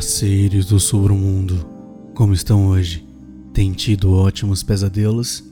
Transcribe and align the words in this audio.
Seres 0.00 0.66
do 0.66 0.78
submundo. 0.78 1.66
Como 2.14 2.32
estão 2.32 2.68
hoje? 2.68 3.06
Tem 3.52 3.72
tido 3.72 4.12
ótimos 4.12 4.62
pesadelos? 4.62 5.44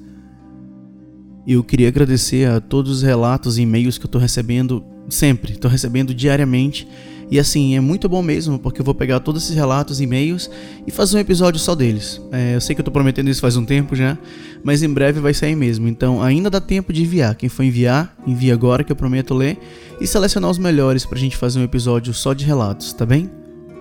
Eu 1.46 1.62
queria 1.64 1.88
agradecer 1.88 2.48
a 2.48 2.60
todos 2.60 2.98
os 2.98 3.02
relatos 3.02 3.58
e 3.58 3.62
e-mails 3.62 3.98
que 3.98 4.06
eu 4.06 4.10
tô 4.10 4.18
recebendo 4.18 4.84
sempre, 5.08 5.56
tô 5.56 5.68
recebendo 5.68 6.14
diariamente. 6.14 6.86
E 7.30 7.38
assim, 7.40 7.76
é 7.76 7.80
muito 7.80 8.08
bom 8.08 8.22
mesmo, 8.22 8.58
porque 8.58 8.80
eu 8.80 8.84
vou 8.84 8.94
pegar 8.94 9.18
todos 9.18 9.42
esses 9.42 9.56
relatos 9.56 10.00
e 10.00 10.04
e-mails 10.04 10.48
e 10.86 10.92
fazer 10.92 11.16
um 11.16 11.20
episódio 11.20 11.58
só 11.58 11.74
deles. 11.74 12.20
É, 12.30 12.54
eu 12.54 12.60
sei 12.60 12.74
que 12.74 12.80
eu 12.80 12.84
tô 12.84 12.90
prometendo 12.90 13.28
isso 13.28 13.40
faz 13.40 13.56
um 13.56 13.64
tempo 13.64 13.96
já, 13.96 14.16
mas 14.62 14.82
em 14.82 14.88
breve 14.88 15.18
vai 15.18 15.34
sair 15.34 15.56
mesmo. 15.56 15.88
Então 15.88 16.22
ainda 16.22 16.48
dá 16.48 16.60
tempo 16.60 16.92
de 16.92 17.02
enviar. 17.02 17.34
Quem 17.34 17.48
for 17.48 17.64
enviar, 17.64 18.16
envia 18.26 18.54
agora 18.54 18.84
que 18.84 18.92
eu 18.92 18.96
prometo 18.96 19.34
ler 19.34 19.58
e 20.00 20.06
selecionar 20.06 20.50
os 20.50 20.58
melhores 20.58 21.04
pra 21.04 21.18
gente 21.18 21.36
fazer 21.36 21.58
um 21.58 21.64
episódio 21.64 22.14
só 22.14 22.32
de 22.32 22.44
relatos, 22.44 22.92
tá 22.92 23.04
bem? 23.04 23.28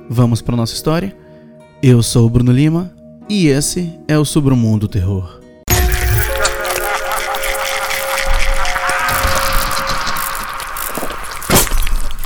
Vamos 0.09 0.41
para 0.41 0.55
nossa 0.55 0.73
história? 0.73 1.16
Eu 1.82 2.04
sou 2.04 2.27
o 2.27 2.30
Bruno 2.30 2.52
Lima 2.52 2.94
e 3.27 3.48
esse 3.48 4.00
é 4.08 4.18
o 4.18 4.23
Submundo 4.23 4.88
Terror. 4.88 5.41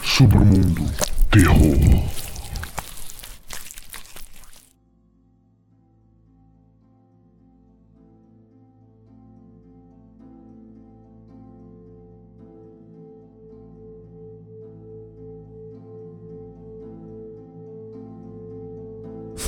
Submundo 0.03 0.85
Terror. 1.31 2.18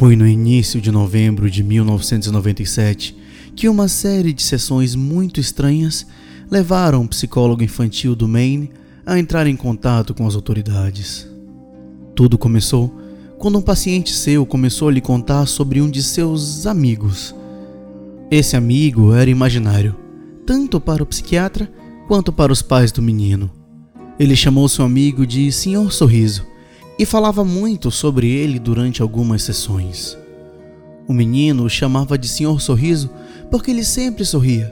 Foi 0.01 0.15
no 0.15 0.27
início 0.27 0.81
de 0.81 0.89
novembro 0.89 1.47
de 1.47 1.61
1997 1.61 3.15
que 3.55 3.69
uma 3.69 3.87
série 3.87 4.33
de 4.33 4.41
sessões 4.41 4.95
muito 4.95 5.39
estranhas 5.39 6.07
levaram 6.49 7.03
um 7.03 7.07
psicólogo 7.07 7.63
infantil 7.63 8.15
do 8.15 8.27
Maine 8.27 8.71
a 9.05 9.19
entrar 9.19 9.45
em 9.45 9.55
contato 9.55 10.15
com 10.15 10.25
as 10.25 10.33
autoridades. 10.33 11.29
Tudo 12.15 12.35
começou 12.35 12.91
quando 13.37 13.59
um 13.59 13.61
paciente 13.61 14.11
seu 14.11 14.43
começou 14.43 14.89
a 14.89 14.91
lhe 14.91 15.01
contar 15.01 15.45
sobre 15.45 15.79
um 15.79 15.87
de 15.87 16.01
seus 16.01 16.65
amigos. 16.65 17.35
Esse 18.31 18.57
amigo 18.57 19.13
era 19.13 19.29
imaginário, 19.29 19.95
tanto 20.47 20.81
para 20.81 21.03
o 21.03 21.05
psiquiatra 21.05 21.71
quanto 22.07 22.33
para 22.33 22.51
os 22.51 22.63
pais 22.63 22.91
do 22.91 23.03
menino. 23.03 23.51
Ele 24.17 24.35
chamou 24.35 24.67
seu 24.67 24.83
amigo 24.83 25.27
de 25.27 25.51
Senhor 25.51 25.91
Sorriso 25.91 26.49
e 27.01 27.05
falava 27.05 27.43
muito 27.43 27.89
sobre 27.89 28.29
ele 28.29 28.59
durante 28.59 29.01
algumas 29.01 29.41
sessões. 29.41 30.15
O 31.07 31.13
menino 31.13 31.63
o 31.63 31.69
chamava 31.69 32.15
de 32.15 32.27
Senhor 32.27 32.61
Sorriso 32.61 33.09
porque 33.49 33.71
ele 33.71 33.83
sempre 33.83 34.23
sorria, 34.23 34.71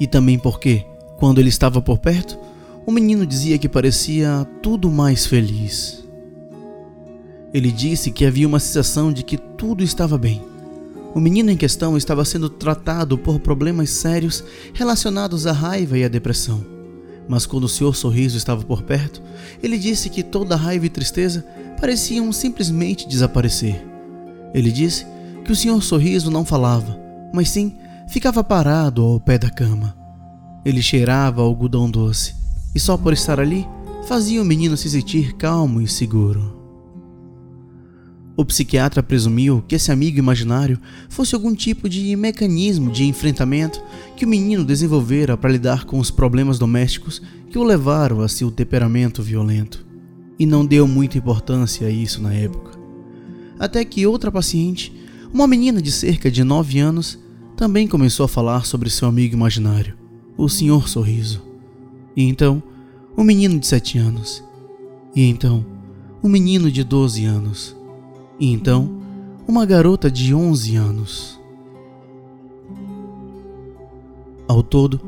e 0.00 0.04
também 0.04 0.40
porque, 0.40 0.84
quando 1.20 1.38
ele 1.38 1.48
estava 1.48 1.80
por 1.80 1.98
perto, 1.98 2.36
o 2.84 2.90
menino 2.90 3.24
dizia 3.24 3.58
que 3.58 3.68
parecia 3.68 4.44
tudo 4.60 4.90
mais 4.90 5.24
feliz. 5.24 6.04
Ele 7.54 7.70
disse 7.70 8.10
que 8.10 8.26
havia 8.26 8.48
uma 8.48 8.58
sensação 8.58 9.12
de 9.12 9.22
que 9.22 9.38
tudo 9.38 9.84
estava 9.84 10.18
bem. 10.18 10.42
O 11.14 11.20
menino 11.20 11.48
em 11.48 11.56
questão 11.56 11.96
estava 11.96 12.24
sendo 12.24 12.50
tratado 12.50 13.16
por 13.16 13.38
problemas 13.38 13.90
sérios 13.90 14.42
relacionados 14.74 15.46
à 15.46 15.52
raiva 15.52 15.96
e 15.96 16.02
à 16.02 16.08
depressão. 16.08 16.60
Mas 17.28 17.46
quando 17.46 17.64
o 17.64 17.68
Senhor 17.68 17.94
Sorriso 17.94 18.36
estava 18.36 18.64
por 18.64 18.82
perto, 18.82 19.22
ele 19.62 19.78
disse 19.78 20.08
que 20.10 20.24
toda 20.24 20.56
raiva 20.56 20.86
e 20.86 20.90
tristeza 20.90 21.44
pareciam 21.78 22.30
simplesmente 22.32 23.08
desaparecer. 23.08 23.84
Ele 24.52 24.70
disse 24.70 25.06
que 25.44 25.52
o 25.52 25.56
Senhor 25.56 25.82
Sorriso 25.82 26.30
não 26.30 26.44
falava, 26.44 26.98
mas 27.32 27.50
sim 27.50 27.76
ficava 28.08 28.42
parado 28.42 29.02
ao 29.02 29.20
pé 29.20 29.38
da 29.38 29.50
cama. 29.50 29.96
Ele 30.64 30.82
cheirava 30.82 31.42
algodão 31.42 31.90
doce 31.90 32.34
e 32.74 32.80
só 32.80 32.96
por 32.96 33.12
estar 33.12 33.40
ali 33.40 33.66
fazia 34.06 34.42
o 34.42 34.44
menino 34.44 34.76
se 34.76 34.90
sentir 34.90 35.34
calmo 35.34 35.80
e 35.80 35.88
seguro. 35.88 36.56
O 38.36 38.44
psiquiatra 38.44 39.02
presumiu 39.02 39.64
que 39.66 39.74
esse 39.74 39.90
amigo 39.90 40.18
imaginário 40.18 40.78
fosse 41.08 41.34
algum 41.34 41.54
tipo 41.54 41.88
de 41.88 42.14
mecanismo 42.14 42.90
de 42.92 43.04
enfrentamento 43.04 43.82
que 44.16 44.24
o 44.24 44.28
menino 44.28 44.64
desenvolvera 44.64 45.36
para 45.36 45.50
lidar 45.50 45.84
com 45.84 45.98
os 45.98 46.10
problemas 46.10 46.58
domésticos 46.58 47.20
que 47.50 47.58
o 47.58 47.64
levaram 47.64 48.20
a 48.20 48.28
seu 48.28 48.50
temperamento 48.50 49.22
violento 49.22 49.87
e 50.38 50.46
não 50.46 50.64
deu 50.64 50.86
muita 50.86 51.18
importância 51.18 51.86
a 51.86 51.90
isso 51.90 52.22
na 52.22 52.32
época. 52.32 52.78
Até 53.58 53.84
que 53.84 54.06
outra 54.06 54.30
paciente, 54.30 54.94
uma 55.32 55.46
menina 55.46 55.82
de 55.82 55.90
cerca 55.90 56.30
de 56.30 56.44
9 56.44 56.78
anos, 56.78 57.18
também 57.56 57.88
começou 57.88 58.24
a 58.24 58.28
falar 58.28 58.64
sobre 58.64 58.88
seu 58.88 59.08
amigo 59.08 59.34
imaginário, 59.34 59.96
o 60.36 60.48
Senhor 60.48 60.88
Sorriso. 60.88 61.42
E 62.16 62.22
então, 62.22 62.62
um 63.16 63.24
menino 63.24 63.58
de 63.58 63.66
7 63.66 63.98
anos. 63.98 64.44
E 65.14 65.28
então, 65.28 65.66
um 66.22 66.28
menino 66.28 66.70
de 66.70 66.84
12 66.84 67.24
anos. 67.24 67.76
E 68.38 68.52
então, 68.52 68.98
uma 69.46 69.66
garota 69.66 70.08
de 70.08 70.32
11 70.32 70.76
anos. 70.76 71.40
Ao 74.46 74.62
todo, 74.62 75.00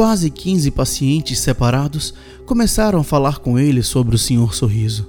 Quase 0.00 0.30
15 0.30 0.70
pacientes 0.70 1.40
separados 1.40 2.14
começaram 2.46 3.00
a 3.00 3.04
falar 3.04 3.38
com 3.40 3.58
ele 3.58 3.82
sobre 3.82 4.16
o 4.16 4.18
Senhor 4.18 4.54
Sorriso. 4.54 5.06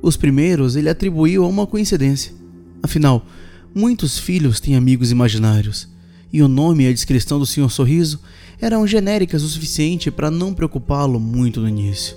Os 0.00 0.16
primeiros 0.16 0.76
ele 0.76 0.88
atribuiu 0.88 1.42
a 1.42 1.48
uma 1.48 1.66
coincidência. 1.66 2.32
Afinal, 2.80 3.26
muitos 3.74 4.20
filhos 4.20 4.60
têm 4.60 4.76
amigos 4.76 5.10
imaginários, 5.10 5.88
e 6.32 6.40
o 6.40 6.46
nome 6.46 6.84
e 6.84 6.86
a 6.86 6.92
descrição 6.92 7.36
do 7.36 7.44
Senhor 7.44 7.68
Sorriso 7.68 8.20
eram 8.60 8.86
genéricas 8.86 9.42
o 9.42 9.48
suficiente 9.48 10.08
para 10.08 10.30
não 10.30 10.54
preocupá-lo 10.54 11.18
muito 11.18 11.60
no 11.60 11.68
início. 11.68 12.16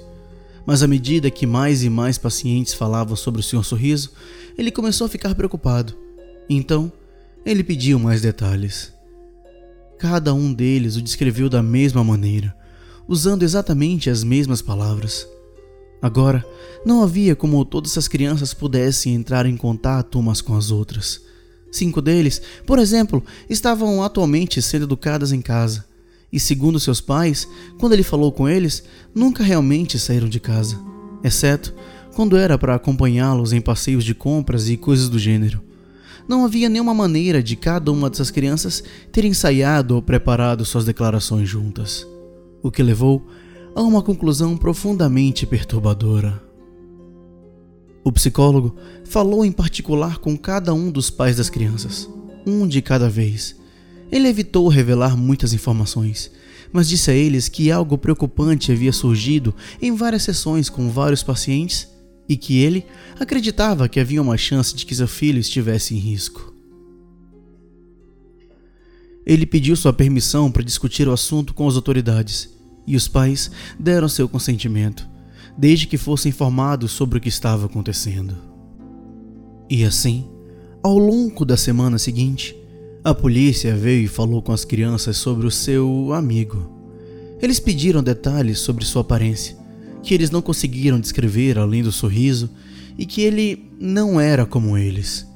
Mas 0.64 0.84
à 0.84 0.88
medida 0.88 1.32
que 1.32 1.48
mais 1.48 1.84
e 1.84 1.90
mais 1.90 2.20
pacientes 2.20 2.76
falavam 2.76 3.16
sobre 3.16 3.42
o 3.42 3.44
Senhor 3.44 3.64
Sorriso, 3.64 4.12
ele 4.56 4.70
começou 4.70 5.06
a 5.06 5.10
ficar 5.10 5.34
preocupado. 5.34 5.96
Então, 6.48 6.92
ele 7.44 7.64
pediu 7.64 7.98
mais 7.98 8.22
detalhes. 8.22 8.95
Cada 9.98 10.34
um 10.34 10.54
deles 10.54 10.98
o 10.98 11.02
descreveu 11.02 11.50
da 11.50 11.64
mesma 11.64 12.04
maneira, 12.04 12.56
usando 13.08 13.44
exatamente 13.44 14.10
as 14.10 14.24
mesmas 14.24 14.62
palavras. 14.62 15.28
Agora, 16.02 16.46
não 16.86 17.02
havia 17.02 17.36
como 17.36 17.64
todas 17.64 17.98
as 17.98 18.08
crianças 18.08 18.54
pudessem 18.54 19.16
entrar 19.16 19.46
em 19.46 19.56
contato 19.56 20.20
umas 20.20 20.42
com 20.42 20.56
as 20.56 20.70
outras. 20.70 21.22
Cinco 21.72 22.02
deles, 22.02 22.42
por 22.66 22.78
exemplo, 22.78 23.24
estavam 23.50 24.04
atualmente 24.04 24.62
sendo 24.62 24.84
educadas 24.84 25.32
em 25.32 25.42
casa, 25.42 25.86
e 26.32 26.40
segundo 26.40 26.80
seus 26.80 27.00
pais, 27.00 27.48
quando 27.80 27.94
ele 27.94 28.04
falou 28.04 28.32
com 28.32 28.50
eles, 28.50 28.84
nunca 29.14 29.44
realmente 29.44 29.98
saíram 29.98 30.28
de 30.28 30.40
casa, 30.40 30.78
exceto 31.24 31.74
quando 32.14 32.38
era 32.38 32.58
para 32.58 32.76
acompanhá-los 32.76 33.54
em 33.54 33.62
passeios 33.62 34.04
de 34.04 34.14
compras 34.14 34.70
e 34.70 34.78
coisas 34.78 35.10
do 35.10 35.20
gênero 35.20 35.62
não 36.28 36.46
havia 36.46 36.70
nenhuma 36.70 36.94
maneira 36.94 37.42
de 37.42 37.56
cada 37.56 37.92
uma 37.92 38.10
dessas 38.10 38.32
crianças 38.32 38.84
ter 39.12 39.26
ensaiado 39.26 39.96
ou 39.96 40.02
preparado 40.02 40.66
suas 40.66 40.86
declarações 40.86 41.48
juntas, 41.48 42.08
o 42.64 42.72
que 42.72 42.82
levou 42.82 43.26
a 43.76 43.82
uma 43.82 44.02
conclusão 44.02 44.58
profundamente 44.58 45.46
perturbadora. 45.46 46.42
O 48.04 48.12
psicólogo 48.12 48.76
falou 49.04 49.44
em 49.44 49.52
particular 49.52 50.20
com 50.20 50.38
cada 50.38 50.74
um 50.74 50.92
dos 50.92 51.10
pais 51.10 51.38
das 51.38 51.50
crianças, 51.50 52.10
um 52.46 52.68
de 52.68 52.82
cada 52.82 53.10
vez. 53.10 53.56
Ele 54.12 54.28
evitou 54.28 54.68
revelar 54.68 55.18
muitas 55.18 55.54
informações, 55.54 56.32
mas 56.72 56.88
disse 56.88 57.10
a 57.10 57.14
eles 57.14 57.50
que 57.50 57.72
algo 57.72 57.98
preocupante 57.98 58.72
havia 58.72 58.94
surgido 58.94 59.54
em 59.82 59.96
várias 59.96 60.24
sessões 60.24 60.70
com 60.70 60.90
vários 60.90 61.24
pacientes 61.24 61.95
e 62.28 62.36
que 62.36 62.60
ele 62.60 62.86
acreditava 63.20 63.88
que 63.88 64.00
havia 64.00 64.22
uma 64.22 64.38
chance 64.38 64.76
de 64.76 64.86
que 64.86 64.96
seu 64.96 65.08
filho 65.08 65.40
estivesse 65.40 65.96
em 65.96 66.00
risco. 66.00 66.54
Ele 69.26 69.46
pediu 69.46 69.76
sua 69.76 69.94
permissão 69.94 70.52
para 70.52 70.64
discutir 70.64 71.08
o 71.08 71.14
assunto 71.14 71.54
com 71.54 71.68
as 71.68 71.76
autoridades 71.76 72.50
e 72.86 72.96
os 72.96 73.08
pais 73.08 73.50
deram 73.80 74.08
seu 74.08 74.30
consentimento, 74.30 75.08
desde 75.58 75.88
que 75.88 75.98
fossem 75.98 76.30
informados 76.30 76.92
sobre 76.92 77.18
o 77.18 77.22
que 77.22 77.30
estava 77.30 77.66
acontecendo. 77.66 78.36
E 79.68 79.84
assim, 79.84 80.28
ao 80.84 80.98
longo 80.98 81.44
da 81.44 81.58
semana 81.58 81.98
seguinte, 81.98 82.56
a 83.04 83.14
polícia 83.14 83.76
veio 83.76 84.06
e 84.06 84.08
falou 84.08 84.42
com 84.42 84.52
as 84.52 84.64
crianças 84.64 85.18
sobre 85.18 85.48
o 85.48 85.52
seu 85.52 86.14
amigo. 86.14 86.72
Eles 87.42 87.60
pediram 87.60 88.04
detalhes 88.04 88.60
sobre 88.60 88.86
sua 88.86 89.02
aparência 89.02 89.65
que 90.06 90.14
eles 90.14 90.30
não 90.30 90.42
conseguiram 90.42 91.00
descrever 91.00 91.58
além 91.58 91.82
do 91.82 91.92
sorriso 91.92 92.50
e 92.98 93.06
que 93.06 93.22
ele 93.22 93.70
não 93.80 94.20
era 94.22 94.46
como 94.46 94.78
eles. 94.78 95.28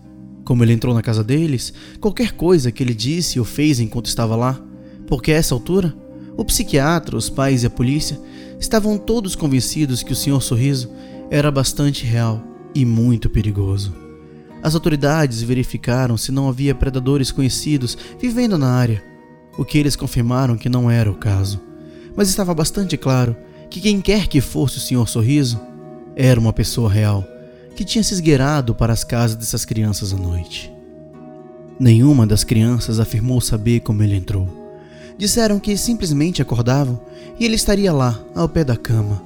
Como 0.45 0.63
ele 0.63 0.73
entrou 0.73 0.93
na 0.93 1.01
casa 1.01 1.23
deles, 1.23 1.73
qualquer 1.99 2.33
coisa 2.33 2.71
que 2.71 2.81
ele 2.81 2.93
disse 2.93 3.39
ou 3.39 3.45
fez 3.45 3.79
enquanto 3.79 4.05
estava 4.05 4.35
lá, 4.35 4.61
porque 5.07 5.31
a 5.31 5.35
essa 5.35 5.53
altura, 5.53 5.93
o 6.37 6.45
psiquiatra, 6.45 7.17
os 7.17 7.29
pais 7.29 7.63
e 7.63 7.65
a 7.65 7.69
polícia 7.69 8.19
estavam 8.59 8.97
todos 8.97 9.35
convencidos 9.35 10.03
que 10.03 10.13
o 10.13 10.15
Senhor 10.15 10.41
Sorriso 10.41 10.89
era 11.31 11.51
bastante 11.51 12.05
real 12.05 12.43
e 12.73 12.85
muito 12.85 13.29
perigoso. 13.29 13.93
As 14.61 14.75
autoridades 14.75 15.41
verificaram 15.41 16.15
se 16.15 16.31
não 16.31 16.47
havia 16.47 16.75
predadores 16.75 17.31
conhecidos 17.31 17.97
vivendo 18.19 18.57
na 18.57 18.71
área, 18.71 19.03
o 19.57 19.65
que 19.65 19.77
eles 19.77 19.95
confirmaram 19.95 20.57
que 20.57 20.69
não 20.69 20.91
era 20.91 21.09
o 21.09 21.15
caso. 21.15 21.59
Mas 22.15 22.29
estava 22.29 22.53
bastante 22.53 22.97
claro 22.97 23.35
que 23.69 23.79
quem 23.79 24.01
quer 24.01 24.27
que 24.27 24.41
fosse 24.41 24.77
o 24.77 24.81
Senhor 24.81 25.07
Sorriso 25.07 25.59
era 26.15 26.39
uma 26.39 26.51
pessoa 26.51 26.89
real 26.89 27.25
que 27.75 27.85
tinha 27.85 28.03
se 28.03 28.13
esgueirado 28.13 28.75
para 28.75 28.91
as 28.91 29.03
casas 29.03 29.37
dessas 29.37 29.63
crianças 29.63 30.13
à 30.13 30.17
noite. 30.17 30.71
Nenhuma 31.79 32.27
das 32.27 32.43
crianças 32.43 32.99
afirmou 32.99 33.39
saber 33.39 33.79
como 33.79 34.03
ele 34.03 34.15
entrou. 34.15 34.49
Disseram 35.17 35.59
que 35.59 35.77
simplesmente 35.77 36.41
acordavam 36.41 36.99
e 37.39 37.45
ele 37.45 37.55
estaria 37.55 37.93
lá, 37.93 38.19
ao 38.35 38.49
pé 38.49 38.65
da 38.65 38.75
cama. 38.75 39.21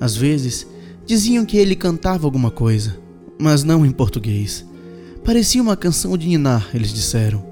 Às 0.00 0.14
vezes, 0.14 0.64
diziam 1.04 1.44
que 1.44 1.56
ele 1.56 1.74
cantava 1.74 2.24
alguma 2.24 2.52
coisa, 2.52 2.96
mas 3.36 3.64
não 3.64 3.84
em 3.84 3.90
português. 3.90 4.64
Parecia 5.24 5.60
uma 5.60 5.76
canção 5.76 6.16
de 6.16 6.28
ninar, 6.28 6.68
eles 6.72 6.92
disseram, 6.92 7.44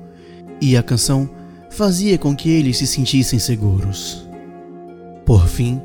e 0.60 0.76
a 0.76 0.82
canção 0.82 1.28
fazia 1.70 2.16
com 2.16 2.36
que 2.36 2.48
eles 2.48 2.76
se 2.76 2.86
sentissem 2.86 3.38
seguros. 3.40 4.24
Por 5.24 5.48
fim, 5.48 5.80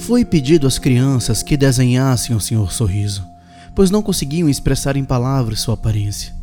foi 0.00 0.24
pedido 0.24 0.66
às 0.66 0.78
crianças 0.78 1.42
que 1.42 1.58
desenhassem 1.58 2.34
o 2.34 2.40
Senhor 2.40 2.72
Sorriso, 2.72 3.22
pois 3.76 3.90
não 3.90 4.00
conseguiam 4.02 4.48
expressar 4.48 4.96
em 4.96 5.04
palavras 5.04 5.60
sua 5.60 5.74
aparência. 5.74 6.34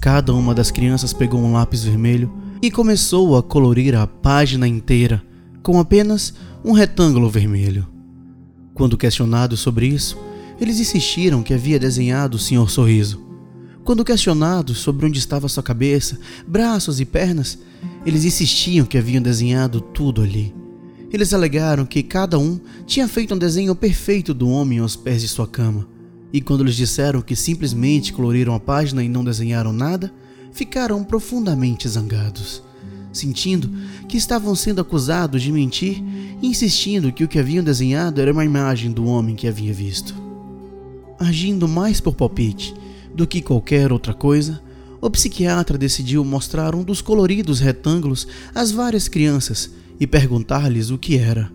Cada 0.00 0.32
uma 0.32 0.54
das 0.54 0.70
crianças 0.70 1.12
pegou 1.12 1.40
um 1.40 1.52
lápis 1.52 1.82
vermelho 1.82 2.32
e 2.62 2.70
começou 2.70 3.36
a 3.36 3.42
colorir 3.42 3.96
a 3.96 4.06
página 4.06 4.68
inteira 4.68 5.20
com 5.64 5.80
apenas 5.80 6.32
um 6.64 6.70
retângulo 6.70 7.28
vermelho. 7.28 7.88
Quando 8.72 8.96
questionados 8.96 9.58
sobre 9.58 9.88
isso, 9.88 10.16
eles 10.60 10.78
insistiram 10.78 11.42
que 11.42 11.52
havia 11.52 11.80
desenhado 11.80 12.36
o 12.36 12.40
Senhor 12.40 12.70
Sorriso. 12.70 13.20
Quando 13.84 14.04
questionados 14.04 14.78
sobre 14.78 15.06
onde 15.06 15.18
estava 15.18 15.48
sua 15.48 15.62
cabeça, 15.62 16.20
braços 16.46 17.00
e 17.00 17.04
pernas, 17.04 17.58
eles 18.06 18.24
insistiam 18.24 18.86
que 18.86 18.96
haviam 18.96 19.20
desenhado 19.20 19.80
tudo 19.80 20.22
ali. 20.22 20.61
Eles 21.12 21.34
alegaram 21.34 21.84
que 21.84 22.02
cada 22.02 22.38
um 22.38 22.58
tinha 22.86 23.06
feito 23.06 23.34
um 23.34 23.38
desenho 23.38 23.74
perfeito 23.74 24.32
do 24.32 24.48
homem 24.48 24.78
aos 24.78 24.96
pés 24.96 25.20
de 25.20 25.28
sua 25.28 25.46
cama. 25.46 25.86
E 26.32 26.40
quando 26.40 26.64
lhes 26.64 26.74
disseram 26.74 27.20
que 27.20 27.36
simplesmente 27.36 28.14
coloriram 28.14 28.54
a 28.54 28.60
página 28.60 29.04
e 29.04 29.08
não 29.08 29.22
desenharam 29.22 29.74
nada, 29.74 30.10
ficaram 30.52 31.04
profundamente 31.04 31.86
zangados, 31.86 32.62
sentindo 33.12 33.70
que 34.08 34.16
estavam 34.16 34.54
sendo 34.54 34.80
acusados 34.80 35.42
de 35.42 35.52
mentir 35.52 36.02
e 36.40 36.46
insistindo 36.46 37.12
que 37.12 37.24
o 37.24 37.28
que 37.28 37.38
haviam 37.38 37.62
desenhado 37.62 38.18
era 38.18 38.32
uma 38.32 38.44
imagem 38.44 38.90
do 38.90 39.04
homem 39.04 39.36
que 39.36 39.46
havia 39.46 39.74
visto. 39.74 40.14
Agindo 41.18 41.68
mais 41.68 42.00
por 42.00 42.14
palpite 42.14 42.74
do 43.14 43.26
que 43.26 43.42
qualquer 43.42 43.92
outra 43.92 44.14
coisa, 44.14 44.62
o 44.98 45.10
psiquiatra 45.10 45.76
decidiu 45.76 46.24
mostrar 46.24 46.74
um 46.74 46.82
dos 46.82 47.02
coloridos 47.02 47.60
retângulos 47.60 48.26
às 48.54 48.70
várias 48.70 49.08
crianças 49.08 49.70
e 50.02 50.06
perguntar-lhes 50.06 50.90
o 50.90 50.98
que 50.98 51.16
era. 51.16 51.48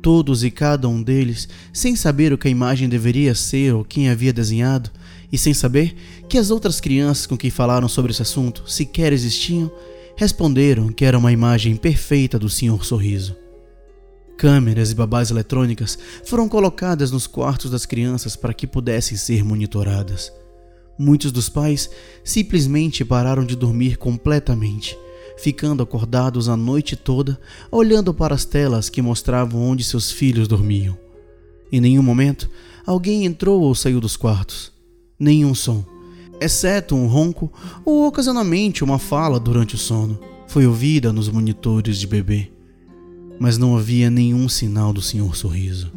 Todos 0.00 0.44
e 0.44 0.52
cada 0.52 0.88
um 0.88 1.02
deles, 1.02 1.48
sem 1.72 1.96
saber 1.96 2.32
o 2.32 2.38
que 2.38 2.46
a 2.46 2.50
imagem 2.50 2.88
deveria 2.88 3.34
ser 3.34 3.74
ou 3.74 3.84
quem 3.84 4.08
havia 4.08 4.32
desenhado, 4.32 4.88
e 5.32 5.36
sem 5.36 5.52
saber 5.52 5.96
que 6.28 6.38
as 6.38 6.52
outras 6.52 6.78
crianças 6.80 7.26
com 7.26 7.36
quem 7.36 7.50
falaram 7.50 7.88
sobre 7.88 8.12
esse 8.12 8.22
assunto 8.22 8.62
sequer 8.70 9.12
existiam, 9.12 9.68
responderam 10.16 10.92
que 10.92 11.04
era 11.04 11.18
uma 11.18 11.32
imagem 11.32 11.74
perfeita 11.74 12.38
do 12.38 12.48
Senhor 12.48 12.84
Sorriso. 12.84 13.34
Câmeras 14.38 14.92
e 14.92 14.94
babás 14.94 15.32
eletrônicas 15.32 15.98
foram 16.24 16.48
colocadas 16.48 17.10
nos 17.10 17.26
quartos 17.26 17.68
das 17.68 17.84
crianças 17.84 18.36
para 18.36 18.54
que 18.54 18.68
pudessem 18.68 19.16
ser 19.16 19.42
monitoradas. 19.42 20.32
Muitos 20.96 21.32
dos 21.32 21.48
pais 21.48 21.90
simplesmente 22.22 23.04
pararam 23.04 23.44
de 23.44 23.56
dormir 23.56 23.96
completamente 23.96 24.96
ficando 25.36 25.82
acordados 25.82 26.48
a 26.48 26.56
noite 26.56 26.96
toda, 26.96 27.38
olhando 27.70 28.12
para 28.14 28.34
as 28.34 28.44
telas 28.44 28.88
que 28.88 29.02
mostravam 29.02 29.62
onde 29.62 29.84
seus 29.84 30.10
filhos 30.10 30.48
dormiam. 30.48 30.96
Em 31.70 31.80
nenhum 31.80 32.02
momento 32.02 32.48
alguém 32.86 33.24
entrou 33.24 33.62
ou 33.62 33.74
saiu 33.74 34.00
dos 34.00 34.16
quartos. 34.16 34.72
Nenhum 35.18 35.54
som, 35.54 35.84
exceto 36.40 36.94
um 36.94 37.06
ronco 37.06 37.52
ou 37.84 38.06
ocasionalmente 38.06 38.84
uma 38.84 38.98
fala 38.98 39.40
durante 39.40 39.74
o 39.74 39.78
sono, 39.78 40.18
foi 40.46 40.66
ouvida 40.66 41.12
nos 41.12 41.28
monitores 41.28 41.98
de 41.98 42.06
bebê. 42.06 42.50
Mas 43.38 43.58
não 43.58 43.76
havia 43.76 44.08
nenhum 44.08 44.48
sinal 44.48 44.92
do 44.92 45.02
Senhor 45.02 45.36
Sorriso. 45.36 45.92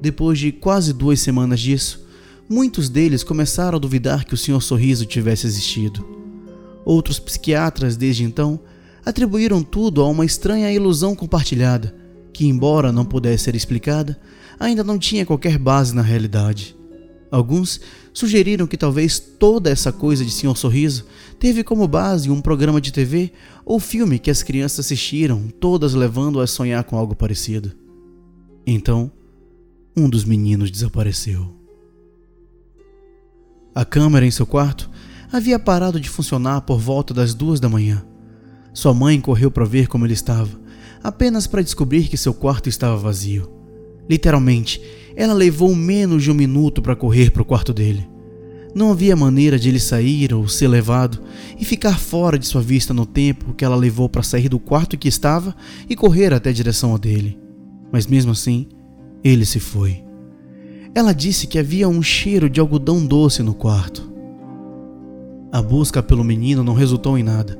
Depois 0.00 0.38
de 0.38 0.52
quase 0.52 0.92
duas 0.92 1.20
semanas 1.20 1.60
disso, 1.60 2.06
muitos 2.48 2.88
deles 2.88 3.24
começaram 3.24 3.76
a 3.76 3.80
duvidar 3.80 4.24
que 4.24 4.32
o 4.32 4.36
Senhor 4.36 4.62
Sorriso 4.62 5.04
tivesse 5.04 5.46
existido. 5.46 6.17
Outros 6.88 7.18
psiquiatras, 7.18 7.98
desde 7.98 8.24
então, 8.24 8.58
atribuíram 9.04 9.62
tudo 9.62 10.00
a 10.00 10.08
uma 10.08 10.24
estranha 10.24 10.72
ilusão 10.72 11.14
compartilhada, 11.14 11.94
que, 12.32 12.46
embora 12.46 12.90
não 12.90 13.04
pudesse 13.04 13.44
ser 13.44 13.54
explicada, 13.54 14.18
ainda 14.58 14.82
não 14.82 14.98
tinha 14.98 15.26
qualquer 15.26 15.58
base 15.58 15.94
na 15.94 16.00
realidade. 16.00 16.74
Alguns 17.30 17.78
sugeriram 18.10 18.66
que 18.66 18.78
talvez 18.78 19.18
toda 19.18 19.68
essa 19.68 19.92
coisa 19.92 20.24
de 20.24 20.30
Senhor 20.30 20.56
Sorriso 20.56 21.04
teve 21.38 21.62
como 21.62 21.86
base 21.86 22.30
um 22.30 22.40
programa 22.40 22.80
de 22.80 22.90
TV 22.90 23.32
ou 23.66 23.78
filme 23.78 24.18
que 24.18 24.30
as 24.30 24.42
crianças 24.42 24.86
assistiram, 24.86 25.48
todas 25.60 25.92
levando 25.92 26.40
a 26.40 26.46
sonhar 26.46 26.84
com 26.84 26.96
algo 26.96 27.14
parecido. 27.14 27.70
Então, 28.66 29.12
um 29.94 30.08
dos 30.08 30.24
meninos 30.24 30.70
desapareceu. 30.70 31.54
A 33.74 33.84
câmera 33.84 34.24
em 34.24 34.30
seu 34.30 34.46
quarto 34.46 34.88
havia 35.32 35.58
parado 35.58 36.00
de 36.00 36.08
funcionar 36.08 36.62
por 36.62 36.78
volta 36.78 37.12
das 37.12 37.34
duas 37.34 37.60
da 37.60 37.68
manhã. 37.68 38.04
Sua 38.72 38.94
mãe 38.94 39.20
correu 39.20 39.50
para 39.50 39.64
ver 39.64 39.88
como 39.88 40.06
ele 40.06 40.14
estava, 40.14 40.58
apenas 41.02 41.46
para 41.46 41.62
descobrir 41.62 42.08
que 42.08 42.16
seu 42.16 42.32
quarto 42.32 42.68
estava 42.68 42.96
vazio. 42.96 43.50
Literalmente, 44.08 44.80
ela 45.14 45.34
levou 45.34 45.74
menos 45.74 46.22
de 46.22 46.30
um 46.30 46.34
minuto 46.34 46.80
para 46.80 46.96
correr 46.96 47.30
para 47.30 47.42
o 47.42 47.44
quarto 47.44 47.74
dele. 47.74 48.08
Não 48.74 48.90
havia 48.92 49.16
maneira 49.16 49.58
de 49.58 49.68
ele 49.68 49.80
sair 49.80 50.32
ou 50.32 50.46
ser 50.46 50.68
levado 50.68 51.20
e 51.58 51.64
ficar 51.64 51.98
fora 51.98 52.38
de 52.38 52.46
sua 52.46 52.62
vista 52.62 52.94
no 52.94 53.04
tempo 53.04 53.54
que 53.54 53.64
ela 53.64 53.74
levou 53.74 54.08
para 54.08 54.22
sair 54.22 54.48
do 54.48 54.58
quarto 54.58 54.96
que 54.96 55.08
estava 55.08 55.56
e 55.88 55.96
correr 55.96 56.32
até 56.32 56.50
a 56.50 56.52
direção 56.52 56.96
dele. 56.98 57.38
Mas 57.90 58.06
mesmo 58.06 58.32
assim, 58.32 58.68
ele 59.24 59.44
se 59.44 59.58
foi. 59.58 60.04
Ela 60.94 61.12
disse 61.12 61.46
que 61.46 61.58
havia 61.58 61.88
um 61.88 62.02
cheiro 62.02 62.48
de 62.48 62.60
algodão 62.60 63.04
doce 63.04 63.42
no 63.42 63.54
quarto. 63.54 64.08
A 65.50 65.62
busca 65.62 66.02
pelo 66.02 66.22
menino 66.22 66.62
não 66.62 66.74
resultou 66.74 67.16
em 67.16 67.22
nada. 67.22 67.58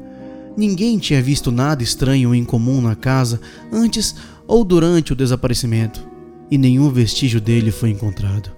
Ninguém 0.57 0.99
tinha 0.99 1.23
visto 1.23 1.51
nada 1.51 1.83
estranho 1.83 2.31
ou 2.31 2.35
incomum 2.35 2.81
na 2.81 2.95
casa 2.95 3.41
antes 3.73 4.15
ou 4.47 4.65
durante 4.65 5.13
o 5.13 5.17
desaparecimento, 5.17 6.07
e 6.51 6.59
nenhum 6.59 6.91
vestígio 6.91 7.41
dele 7.41 7.71
foi 7.71 7.91
encontrado. 7.91 8.51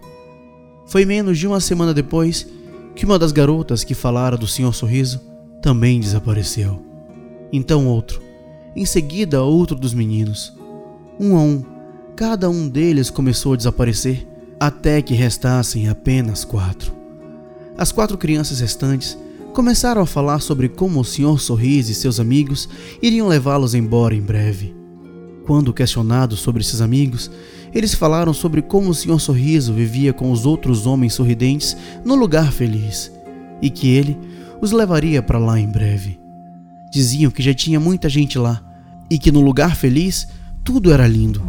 Foi 0.86 1.04
menos 1.04 1.38
de 1.38 1.46
uma 1.46 1.60
semana 1.60 1.92
depois 1.92 2.46
que 2.96 3.04
uma 3.04 3.18
das 3.18 3.32
garotas 3.32 3.84
que 3.84 3.94
falara 3.94 4.36
do 4.36 4.46
Senhor 4.46 4.74
Sorriso 4.74 5.20
também 5.62 6.00
desapareceu. 6.00 6.82
Então 7.52 7.86
outro, 7.86 8.20
em 8.74 8.84
seguida 8.84 9.42
outro 9.42 9.76
dos 9.76 9.94
meninos. 9.94 10.52
Um 11.18 11.36
a 11.36 11.42
um, 11.42 11.64
cada 12.16 12.48
um 12.48 12.68
deles 12.68 13.10
começou 13.10 13.52
a 13.52 13.56
desaparecer 13.56 14.26
até 14.58 15.02
que 15.02 15.14
restassem 15.14 15.88
apenas 15.88 16.44
quatro. 16.44 16.99
As 17.78 17.92
quatro 17.92 18.18
crianças 18.18 18.60
restantes 18.60 19.16
começaram 19.54 20.02
a 20.02 20.06
falar 20.06 20.40
sobre 20.40 20.68
como 20.68 21.00
o 21.00 21.04
Sr. 21.04 21.38
Sorriso 21.38 21.90
e 21.90 21.94
seus 21.94 22.20
amigos 22.20 22.68
iriam 23.02 23.28
levá-los 23.28 23.74
embora 23.74 24.14
em 24.14 24.20
breve. 24.20 24.74
Quando 25.46 25.72
questionados 25.72 26.40
sobre 26.40 26.62
esses 26.62 26.80
amigos, 26.80 27.30
eles 27.72 27.94
falaram 27.94 28.32
sobre 28.32 28.62
como 28.62 28.90
o 28.90 28.94
Sr. 28.94 29.18
Sorriso 29.18 29.72
vivia 29.72 30.12
com 30.12 30.30
os 30.30 30.46
outros 30.46 30.86
homens 30.86 31.14
sorridentes 31.14 31.76
no 32.04 32.14
lugar 32.14 32.52
feliz 32.52 33.10
e 33.62 33.70
que 33.70 33.88
ele 33.88 34.16
os 34.60 34.72
levaria 34.72 35.22
para 35.22 35.38
lá 35.38 35.58
em 35.58 35.68
breve. 35.68 36.18
Diziam 36.92 37.30
que 37.30 37.42
já 37.42 37.54
tinha 37.54 37.80
muita 37.80 38.08
gente 38.08 38.38
lá 38.38 38.62
e 39.08 39.18
que 39.18 39.32
no 39.32 39.40
lugar 39.40 39.74
feliz 39.74 40.28
tudo 40.62 40.92
era 40.92 41.06
lindo. 41.06 41.40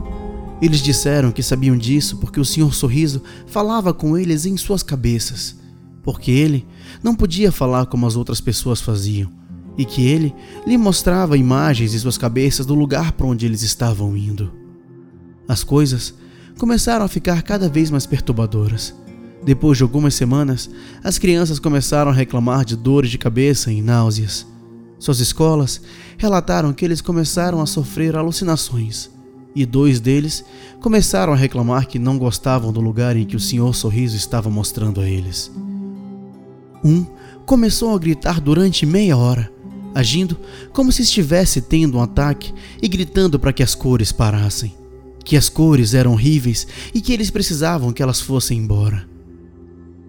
Eles 0.62 0.82
disseram 0.82 1.32
que 1.32 1.44
sabiam 1.44 1.78
disso 1.78 2.18
porque 2.18 2.40
o 2.40 2.46
Sr. 2.46 2.74
Sorriso 2.74 3.22
falava 3.48 3.94
com 3.94 4.18
eles 4.18 4.46
em 4.46 4.56
suas 4.58 4.84
cabeças 4.84 5.61
porque 6.04 6.32
ele 6.32 6.66
não 7.04 7.16
podia 7.16 7.52
falar 7.52 7.86
como 7.86 8.08
as 8.08 8.16
outras 8.16 8.42
pessoas 8.42 8.82
faziam, 8.82 9.32
e 9.78 9.86
que 9.86 10.06
ele 10.06 10.34
lhe 10.66 10.78
mostrava 10.78 11.38
imagens 11.38 11.94
em 11.94 12.00
suas 12.00 12.18
cabeças 12.18 12.66
do 12.66 12.76
lugar 12.76 13.14
para 13.14 13.28
onde 13.28 13.46
eles 13.46 13.62
estavam 13.62 14.16
indo. 14.18 14.52
As 15.48 15.64
coisas 15.64 16.14
começaram 16.58 17.06
a 17.06 17.08
ficar 17.08 17.42
cada 17.42 17.68
vez 17.68 17.90
mais 17.90 18.06
perturbadoras. 18.06 18.94
Depois 19.44 19.78
de 19.78 19.84
algumas 19.84 20.14
semanas, 20.14 20.70
as 21.04 21.18
crianças 21.18 21.58
começaram 21.58 22.12
a 22.12 22.14
reclamar 22.14 22.64
de 22.64 22.76
dores 22.76 23.10
de 23.10 23.18
cabeça 23.18 23.72
e 23.72 23.82
náuseas. 23.82 24.46
Suas 25.00 25.20
escolas 25.20 25.82
relataram 26.18 26.74
que 26.74 26.86
eles 26.86 27.02
começaram 27.02 27.60
a 27.60 27.66
sofrer 27.66 28.16
alucinações, 28.16 29.10
e 29.56 29.66
dois 29.66 30.00
deles 30.00 30.46
começaram 30.80 31.34
a 31.34 31.36
reclamar 31.36 31.88
que 31.88 31.98
não 31.98 32.20
gostavam 32.20 32.72
do 32.72 32.80
lugar 32.80 33.16
em 33.18 33.26
que 33.26 33.36
o 33.36 33.40
Senhor 33.40 33.74
Sorriso 33.74 34.16
estava 34.16 34.50
mostrando 34.50 35.02
a 35.02 35.10
eles. 35.10 35.52
Um 36.84 37.06
começou 37.46 37.94
a 37.94 38.00
gritar 38.00 38.40
durante 38.40 38.86
meia 38.86 39.18
hora, 39.18 39.52
agindo 39.94 40.38
como 40.72 40.92
se 40.92 41.02
estivesse 41.02 41.62
tendo 41.62 41.98
um 41.98 42.02
ataque 42.02 42.54
e 42.82 42.88
gritando 42.88 43.40
para 43.40 43.54
que 43.54 43.64
as 43.64 43.76
cores 43.76 44.12
parassem, 44.12 44.74
que 45.24 45.38
as 45.38 45.50
cores 45.50 45.94
eram 45.94 46.14
horríveis 46.14 46.68
e 46.94 47.02
que 47.02 47.14
eles 47.14 47.30
precisavam 47.30 47.92
que 47.92 48.02
elas 48.02 48.22
fossem 48.22 48.58
embora. 48.58 49.10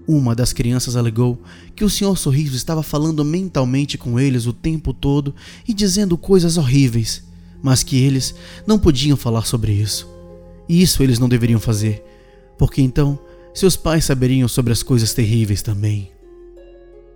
Uma 0.06 0.34
das 0.34 0.52
crianças 0.52 0.96
alegou 0.96 1.40
que 1.76 1.84
o 1.84 1.90
Senhor 1.90 2.16
Sorriso 2.18 2.56
estava 2.56 2.82
falando 2.82 3.24
mentalmente 3.24 3.96
com 3.96 4.18
eles 4.18 4.46
o 4.46 4.52
tempo 4.52 4.92
todo 4.92 5.34
e 5.66 5.72
dizendo 5.72 6.18
coisas 6.18 6.56
horríveis, 6.56 7.22
mas 7.62 7.82
que 7.82 7.96
eles 7.96 8.34
não 8.66 8.78
podiam 8.78 9.16
falar 9.16 9.46
sobre 9.46 9.72
isso. 9.72 10.08
E 10.68 10.82
isso 10.82 11.02
eles 11.02 11.18
não 11.18 11.28
deveriam 11.28 11.60
fazer, 11.60 12.04
porque 12.58 12.82
então 12.82 13.18
seus 13.54 13.76
pais 13.76 14.04
saberiam 14.04 14.48
sobre 14.48 14.72
as 14.72 14.82
coisas 14.82 15.14
terríveis 15.14 15.62
também. 15.62 16.10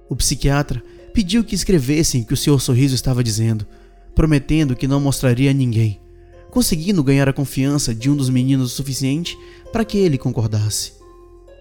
O 0.08 0.16
psiquiatra 0.16 0.82
pediu 1.12 1.42
que 1.42 1.54
escrevessem 1.54 2.22
o 2.22 2.26
que 2.26 2.34
o 2.34 2.36
Senhor 2.36 2.60
Sorriso 2.60 2.94
estava 2.94 3.25
dizendo, 3.25 3.66
prometendo 4.14 4.76
que 4.76 4.86
não 4.86 5.00
mostraria 5.00 5.50
a 5.50 5.54
ninguém, 5.54 6.00
conseguindo 6.50 7.02
ganhar 7.02 7.28
a 7.28 7.32
confiança 7.32 7.94
de 7.94 8.10
um 8.10 8.16
dos 8.16 8.30
meninos 8.30 8.72
o 8.72 8.76
suficiente 8.76 9.36
para 9.72 9.84
que 9.84 9.98
ele 9.98 10.18
concordasse. 10.18 10.92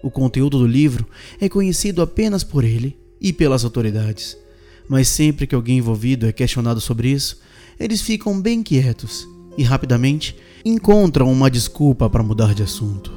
O 0.02 0.10
conteúdo 0.10 0.58
do 0.58 0.66
livro 0.66 1.06
é 1.40 1.48
conhecido 1.48 2.00
apenas 2.00 2.44
por 2.44 2.64
ele 2.64 2.96
e 3.20 3.32
pelas 3.32 3.64
autoridades, 3.64 4.36
mas 4.88 5.08
sempre 5.08 5.46
que 5.46 5.54
alguém 5.54 5.78
envolvido 5.78 6.26
é 6.26 6.32
questionado 6.32 6.80
sobre 6.80 7.10
isso, 7.10 7.40
eles 7.78 8.00
ficam 8.00 8.40
bem 8.40 8.62
quietos 8.62 9.26
e 9.58 9.62
rapidamente 9.62 10.36
encontram 10.64 11.30
uma 11.30 11.50
desculpa 11.50 12.08
para 12.08 12.22
mudar 12.22 12.54
de 12.54 12.62
assunto. 12.62 13.12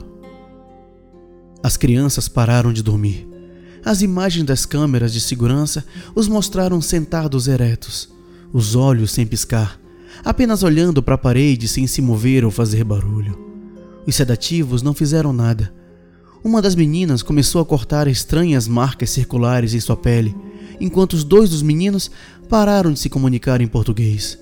As 1.61 1.77
crianças 1.77 2.27
pararam 2.27 2.71
de 2.71 2.81
dormir. 2.81 3.28
As 3.83 4.01
imagens 4.01 4.45
das 4.45 4.65
câmeras 4.65 5.13
de 5.13 5.21
segurança 5.21 5.85
os 6.13 6.27
mostraram 6.27 6.81
sentados 6.81 7.47
eretos, 7.47 8.09
os 8.51 8.75
olhos 8.75 9.11
sem 9.11 9.25
piscar, 9.25 9.79
apenas 10.23 10.63
olhando 10.63 11.01
para 11.01 11.15
a 11.15 11.17
parede 11.17 11.67
sem 11.67 11.87
se 11.87 12.01
mover 12.01 12.43
ou 12.43 12.51
fazer 12.51 12.83
barulho. 12.83 13.37
Os 14.05 14.15
sedativos 14.15 14.81
não 14.81 14.93
fizeram 14.93 15.31
nada, 15.31 15.73
uma 16.41 16.61
das 16.61 16.73
meninas 16.73 17.21
começou 17.21 17.61
a 17.61 17.65
cortar 17.65 18.07
estranhas 18.07 18.65
marcas 18.65 19.09
circulares 19.09 19.73
em 19.73 19.79
sua 19.79 19.97
pele, 19.97 20.33
enquanto 20.79 21.13
os 21.13 21.25
dois 21.25 21.49
dos 21.49 21.61
meninos 21.61 22.09
pararam 22.47 22.93
de 22.93 22.99
se 22.99 23.09
comunicar 23.09 23.59
em 23.59 23.67
português. 23.67 24.39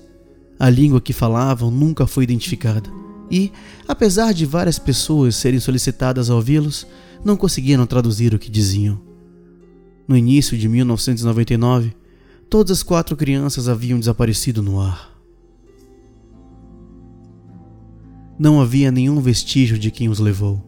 A 0.60 0.70
língua 0.70 1.00
que 1.00 1.12
falavam 1.12 1.72
nunca 1.72 2.06
foi 2.06 2.22
identificada 2.22 2.88
e, 3.28 3.50
apesar 3.86 4.32
de 4.32 4.46
várias 4.46 4.78
pessoas 4.78 5.34
serem 5.34 5.58
solicitadas 5.58 6.30
a 6.30 6.36
ouvi-los, 6.36 6.86
não 7.24 7.36
conseguiram 7.36 7.84
traduzir 7.84 8.32
o 8.32 8.38
que 8.38 8.50
diziam. 8.50 9.07
No 10.08 10.16
início 10.16 10.56
de 10.56 10.66
1999, 10.70 11.94
todas 12.48 12.78
as 12.78 12.82
quatro 12.82 13.14
crianças 13.14 13.68
haviam 13.68 13.98
desaparecido 13.98 14.62
no 14.62 14.80
ar. 14.80 15.14
Não 18.38 18.58
havia 18.58 18.90
nenhum 18.90 19.20
vestígio 19.20 19.78
de 19.78 19.90
quem 19.90 20.08
os 20.08 20.18
levou. 20.18 20.64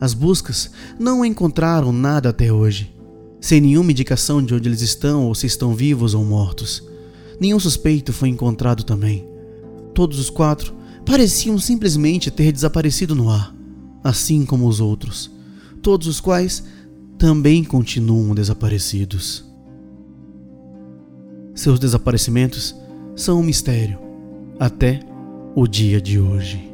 As 0.00 0.12
buscas 0.12 0.72
não 0.98 1.24
encontraram 1.24 1.92
nada 1.92 2.30
até 2.30 2.52
hoje, 2.52 2.92
sem 3.40 3.60
nenhuma 3.60 3.92
indicação 3.92 4.42
de 4.42 4.54
onde 4.54 4.68
eles 4.68 4.80
estão 4.80 5.26
ou 5.26 5.36
se 5.36 5.46
estão 5.46 5.72
vivos 5.72 6.12
ou 6.12 6.24
mortos. 6.24 6.82
Nenhum 7.38 7.60
suspeito 7.60 8.12
foi 8.12 8.28
encontrado 8.28 8.82
também. 8.82 9.24
Todos 9.94 10.18
os 10.18 10.30
quatro 10.30 10.74
pareciam 11.06 11.58
simplesmente 11.60 12.28
ter 12.28 12.50
desaparecido 12.50 13.14
no 13.14 13.30
ar, 13.30 13.54
assim 14.02 14.44
como 14.44 14.66
os 14.66 14.80
outros, 14.80 15.30
todos 15.80 16.08
os 16.08 16.18
quais 16.18 16.64
também 17.20 17.62
continuam 17.62 18.34
desaparecidos. 18.34 19.44
Seus 21.54 21.78
desaparecimentos 21.78 22.74
são 23.14 23.40
um 23.40 23.42
mistério 23.42 23.98
até 24.58 25.00
o 25.54 25.66
dia 25.66 26.00
de 26.00 26.18
hoje. 26.18 26.72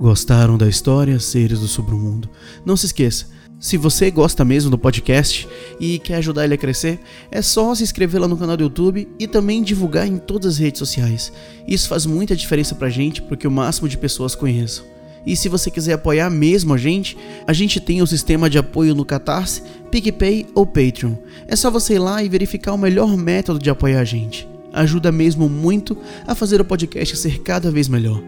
Gostaram 0.00 0.58
da 0.58 0.68
história, 0.68 1.20
seres 1.20 1.60
do 1.60 1.68
submundo? 1.68 2.28
Não 2.66 2.76
se 2.76 2.86
esqueça, 2.86 3.28
se 3.60 3.76
você 3.76 4.10
gosta 4.10 4.44
mesmo 4.44 4.68
do 4.68 4.76
podcast 4.76 5.46
e 5.78 5.96
quer 6.00 6.16
ajudar 6.16 6.44
ele 6.44 6.54
a 6.54 6.58
crescer, 6.58 6.98
é 7.30 7.40
só 7.40 7.72
se 7.72 7.84
inscrever 7.84 8.20
lá 8.20 8.26
no 8.26 8.36
canal 8.36 8.56
do 8.56 8.64
YouTube 8.64 9.06
e 9.16 9.28
também 9.28 9.62
divulgar 9.62 10.08
em 10.08 10.18
todas 10.18 10.54
as 10.54 10.58
redes 10.58 10.80
sociais. 10.80 11.32
Isso 11.68 11.88
faz 11.88 12.04
muita 12.04 12.34
diferença 12.34 12.74
pra 12.74 12.90
gente, 12.90 13.22
porque 13.22 13.46
o 13.46 13.50
máximo 13.50 13.88
de 13.88 13.96
pessoas 13.96 14.34
conheçam. 14.34 14.90
E 15.26 15.36
se 15.36 15.48
você 15.48 15.70
quiser 15.70 15.94
apoiar 15.94 16.30
mesmo 16.30 16.74
a 16.74 16.78
gente, 16.78 17.16
a 17.46 17.52
gente 17.52 17.80
tem 17.80 18.00
o 18.00 18.06
sistema 18.06 18.48
de 18.48 18.58
apoio 18.58 18.94
no 18.94 19.04
Catarse, 19.04 19.62
PicPay 19.90 20.46
ou 20.54 20.66
Patreon. 20.66 21.14
É 21.46 21.54
só 21.56 21.70
você 21.70 21.94
ir 21.94 21.98
lá 21.98 22.22
e 22.22 22.28
verificar 22.28 22.72
o 22.72 22.78
melhor 22.78 23.16
método 23.16 23.58
de 23.58 23.70
apoiar 23.70 24.00
a 24.00 24.04
gente. 24.04 24.48
Ajuda 24.72 25.10
mesmo 25.10 25.48
muito 25.48 25.96
a 26.26 26.34
fazer 26.34 26.60
o 26.60 26.64
podcast 26.64 27.16
ser 27.16 27.40
cada 27.40 27.70
vez 27.70 27.88
melhor. 27.88 28.22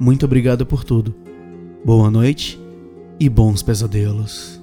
Muito 0.00 0.24
obrigado 0.24 0.64
por 0.64 0.84
tudo. 0.84 1.14
Boa 1.84 2.10
noite 2.10 2.58
e 3.18 3.28
bons 3.28 3.62
pesadelos. 3.62 4.57